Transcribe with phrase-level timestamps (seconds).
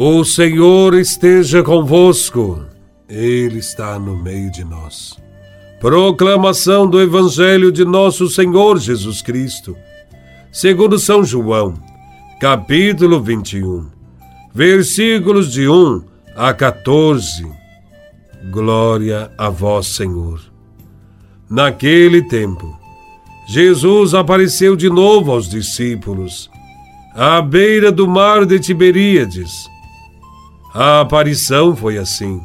[0.00, 2.64] O Senhor esteja convosco,
[3.08, 5.18] Ele está no meio de nós.
[5.80, 9.76] Proclamação do Evangelho de Nosso Senhor Jesus Cristo,
[10.52, 11.74] segundo São João,
[12.40, 13.88] capítulo 21,
[14.54, 16.04] versículos de 1
[16.36, 17.44] a 14.
[18.52, 20.40] Glória a Vós, Senhor.
[21.50, 22.78] Naquele tempo,
[23.48, 26.48] Jesus apareceu de novo aos discípulos,
[27.16, 29.66] à beira do mar de Tiberíades
[30.74, 32.40] a aparição foi assim.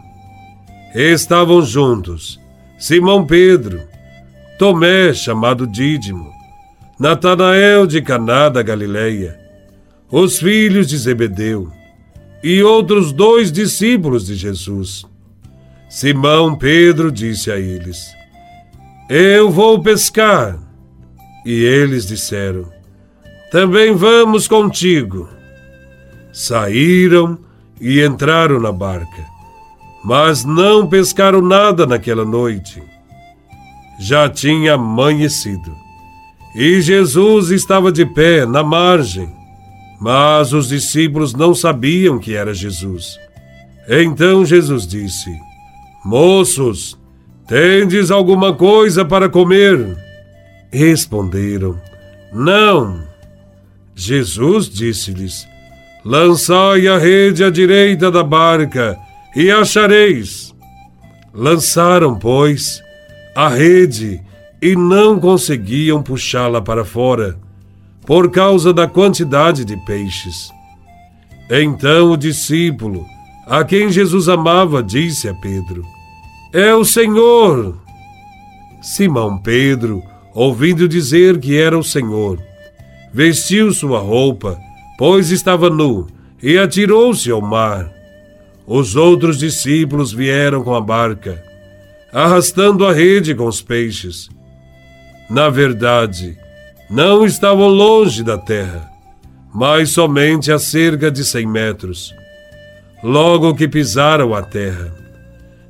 [0.96, 2.40] Estavam juntos
[2.78, 3.82] Simão Pedro,
[4.60, 6.32] Tomé, chamado Dídimo,
[7.00, 9.40] Natanael de Caná da Galileia,
[10.12, 11.72] os filhos de Zebedeu
[12.44, 15.06] e outros dois discípulos de Jesus.
[15.90, 18.14] Simão Pedro disse a eles:
[19.10, 20.60] Eu vou pescar.
[21.46, 22.70] E eles disseram:
[23.52, 25.30] Também vamos contigo.
[26.32, 27.40] Saíram
[27.80, 29.26] e entraram na barca,
[30.04, 32.82] mas não pescaram nada naquela noite.
[34.00, 35.84] Já tinha amanhecido
[36.56, 39.28] e Jesus estava de pé na margem,
[40.00, 43.18] mas os discípulos não sabiam que era Jesus.
[43.90, 45.36] Então Jesus disse:
[46.06, 47.00] Moços,
[47.48, 49.98] tendes alguma coisa para comer?
[50.72, 51.80] Responderam:
[52.32, 53.04] Não.
[53.96, 55.48] Jesus disse-lhes:
[56.06, 58.98] Lançai a rede à direita da barca
[59.34, 60.54] e achareis.
[61.34, 62.82] Lançaram, pois,
[63.34, 64.22] a rede
[64.62, 67.40] e não conseguiam puxá-la para fora,
[68.06, 70.52] por causa da quantidade de peixes.
[71.50, 73.06] Então o discípulo,
[73.48, 75.86] a quem Jesus amava, disse a Pedro:
[76.52, 77.78] É o Senhor!
[78.82, 82.40] Simão Pedro, ouvindo dizer que era o Senhor,
[83.14, 84.60] vestiu sua roupa
[84.98, 86.08] pois estava nu,
[86.42, 87.92] e atirou-se ao mar.
[88.66, 91.44] Os outros discípulos vieram com a barca,
[92.12, 94.30] arrastando a rede com os peixes.
[95.30, 96.38] Na verdade,
[96.90, 98.90] não estavam longe da terra,
[99.54, 102.14] mas somente a cerca de cem metros.
[103.04, 104.94] Logo que pisaram a terra,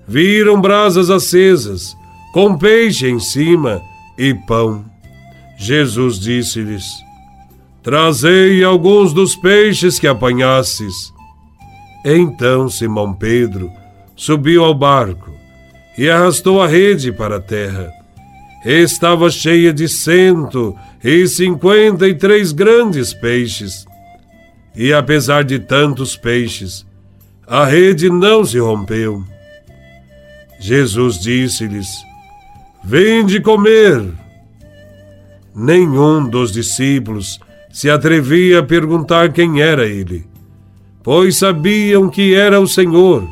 [0.08, 1.96] viram brasas acesas,
[2.34, 3.82] com peixe em cima
[4.18, 4.86] e pão.
[5.58, 6.86] Jesus disse-lhes:
[7.84, 11.14] Trazei alguns dos peixes que apanhastes.
[12.06, 13.70] Então Simão Pedro
[14.16, 15.32] subiu ao barco
[15.98, 17.92] e arrastou a rede para a terra.
[18.66, 20.74] Estava cheia de cento
[21.04, 23.86] e cinquenta e três grandes peixes.
[24.74, 26.86] E apesar de tantos peixes,
[27.46, 29.22] a rede não se rompeu.
[30.58, 31.90] Jesus disse-lhes:
[32.82, 34.02] Vinde comer.
[35.54, 37.40] Nenhum dos discípulos
[37.74, 40.28] se atrevia a perguntar quem era ele,
[41.02, 43.28] pois sabiam que era o Senhor.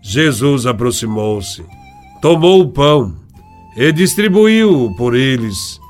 [0.00, 1.64] Jesus aproximou-se,
[2.22, 3.16] tomou o pão
[3.76, 5.80] e distribuiu-o por eles,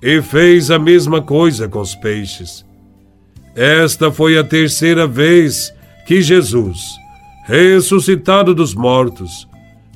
[0.00, 2.64] e fez a mesma coisa com os peixes.
[3.56, 5.74] Esta foi a terceira vez
[6.06, 6.78] que Jesus,
[7.44, 9.48] ressuscitado dos mortos,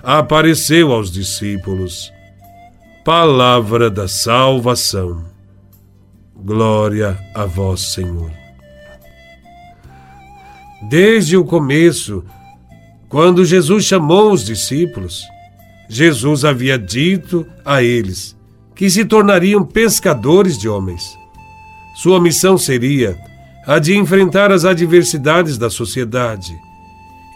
[0.02, 2.12] apareceu aos discípulos.
[3.04, 5.31] Palavra da salvação.
[6.44, 8.32] Glória a vós, Senhor.
[10.88, 12.24] Desde o começo,
[13.08, 15.22] quando Jesus chamou os discípulos,
[15.88, 18.36] Jesus havia dito a eles
[18.74, 21.16] que se tornariam pescadores de homens.
[21.94, 23.16] Sua missão seria
[23.64, 26.52] a de enfrentar as adversidades da sociedade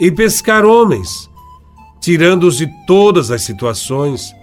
[0.01, 1.31] e pescar homens,
[2.01, 4.35] tirando-os de todas as situações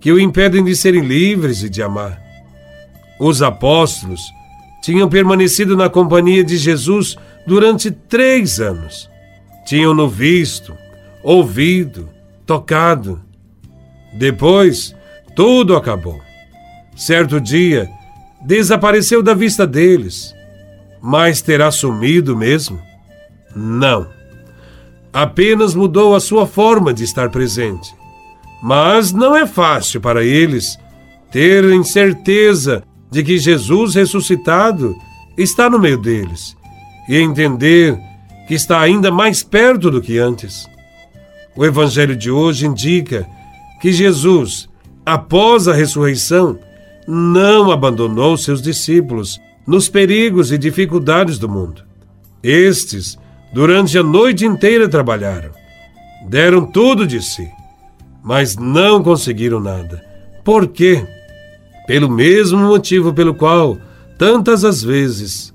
[0.00, 2.27] que o impedem de serem livres e de amar.
[3.18, 4.20] Os apóstolos
[4.82, 9.10] tinham permanecido na companhia de Jesus durante três anos.
[9.66, 10.74] Tinham-no visto,
[11.22, 12.08] ouvido,
[12.46, 13.20] tocado.
[14.14, 14.94] Depois,
[15.34, 16.20] tudo acabou.
[16.96, 17.88] Certo dia,
[18.40, 20.34] desapareceu da vista deles.
[21.00, 22.80] Mas terá sumido mesmo?
[23.54, 24.08] Não.
[25.12, 27.94] Apenas mudou a sua forma de estar presente.
[28.62, 30.78] Mas não é fácil para eles
[31.30, 34.94] terem certeza de que Jesus ressuscitado
[35.36, 36.56] está no meio deles
[37.08, 37.98] e entender
[38.46, 40.66] que está ainda mais perto do que antes.
[41.56, 43.26] O Evangelho de hoje indica
[43.80, 44.68] que Jesus,
[45.04, 46.58] após a ressurreição,
[47.06, 51.82] não abandonou seus discípulos nos perigos e dificuldades do mundo.
[52.42, 53.18] Estes,
[53.52, 55.50] durante a noite inteira, trabalharam,
[56.28, 57.48] deram tudo de si,
[58.22, 60.04] mas não conseguiram nada.
[60.44, 61.06] Por quê?
[61.88, 63.78] Pelo mesmo motivo pelo qual,
[64.18, 65.54] tantas as vezes,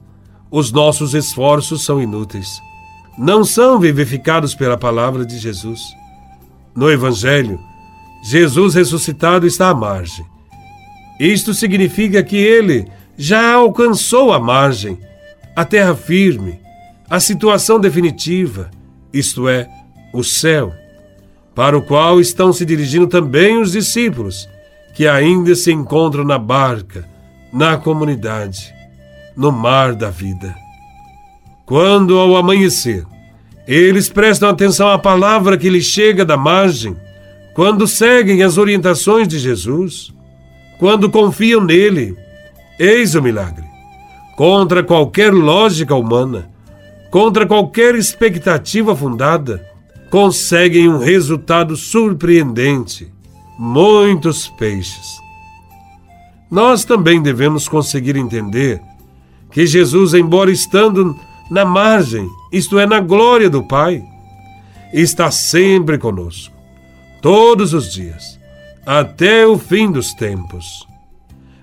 [0.49, 2.59] os nossos esforços são inúteis.
[3.17, 5.79] não são vivificados pela palavra de Jesus.
[6.75, 7.59] No Evangelho,
[8.23, 10.25] Jesus ressuscitado está à margem.
[11.19, 14.97] Isto significa que ele já alcançou a margem,
[15.55, 16.59] a terra firme,
[17.07, 18.71] a situação definitiva,
[19.13, 19.69] isto é,
[20.11, 20.73] o céu,
[21.53, 24.49] para o qual estão se dirigindo também os discípulos,
[24.93, 27.07] que ainda se encontram na barca,
[27.51, 28.73] na comunidade,
[29.35, 30.55] no mar da vida.
[31.65, 33.05] Quando, ao amanhecer,
[33.67, 36.95] eles prestam atenção à palavra que lhes chega da margem,
[37.53, 40.13] quando seguem as orientações de Jesus,
[40.79, 42.17] quando confiam nele,
[42.79, 43.63] eis o milagre.
[44.35, 46.49] Contra qualquer lógica humana,
[47.11, 49.63] contra qualquer expectativa fundada,
[50.09, 53.12] conseguem um resultado surpreendente:
[53.63, 55.21] muitos peixes.
[56.51, 58.81] Nós também devemos conseguir entender
[59.49, 61.17] que Jesus, embora estando
[61.49, 64.03] na margem, isto é, na glória do Pai,
[64.91, 66.53] está sempre conosco,
[67.21, 68.37] todos os dias,
[68.85, 70.85] até o fim dos tempos.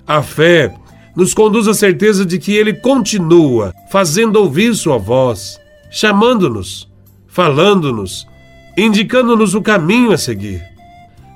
[0.07, 0.75] A fé
[1.15, 5.61] nos conduz à certeza de que Ele continua fazendo ouvir Sua voz,
[5.91, 6.89] chamando-nos,
[7.29, 8.27] falando-nos,
[8.75, 10.71] indicando-nos o caminho a seguir.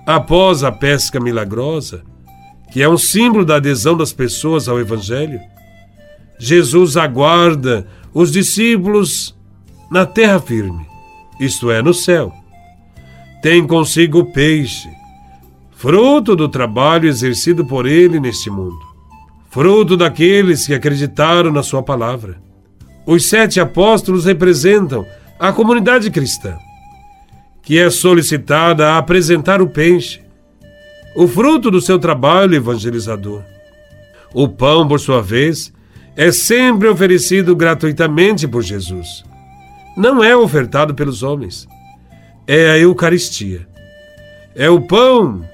[0.06, 2.03] Após a pesca milagrosa,
[2.73, 5.41] que é um símbolo da adesão das pessoas ao Evangelho,
[6.39, 9.35] Jesus aguarda os discípulos
[9.91, 10.87] na terra firme,
[11.41, 12.33] isto é, no céu.
[13.43, 14.89] Tem consigo o peixe,
[15.73, 18.81] fruto do trabalho exercido por ele neste mundo,
[19.51, 22.43] fruto daqueles que acreditaram na sua palavra.
[23.06, 25.06] Os sete apóstolos representam
[25.39, 26.56] a comunidade cristã,
[27.65, 30.21] que é solicitada a apresentar o peixe,
[31.17, 33.43] o fruto do seu trabalho evangelizador.
[34.35, 35.73] O pão, por sua vez,
[36.17, 39.25] é sempre oferecido gratuitamente por Jesus.
[39.97, 41.69] Não é ofertado pelos homens.
[42.47, 43.67] É a Eucaristia.
[44.55, 45.45] É o pão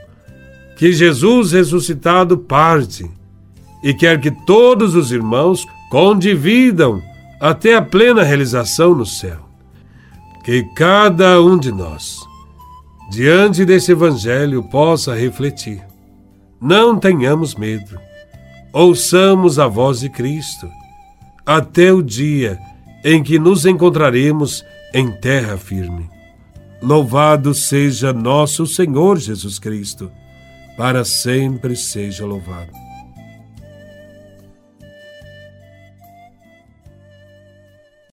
[0.77, 3.09] que Jesus ressuscitado parte
[3.85, 7.03] e quer que todos os irmãos condividam
[7.39, 9.50] até a plena realização no céu.
[10.45, 12.17] Que cada um de nós,
[13.11, 15.83] diante desse Evangelho, possa refletir.
[16.61, 17.99] Não tenhamos medo
[18.73, 20.71] ouçamos a voz de Cristo,
[21.45, 22.59] até o dia
[23.05, 24.65] em que nos encontraremos
[24.95, 26.09] em terra firme.
[26.83, 30.11] Louvado seja nosso Senhor Jesus Cristo,
[30.77, 32.73] para sempre seja louvado.